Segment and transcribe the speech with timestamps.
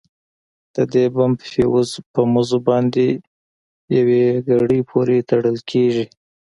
[0.75, 3.05] د دې بم فيوز په مزو باندې
[3.97, 6.05] يوې ګړۍ پورې تړل کېږي.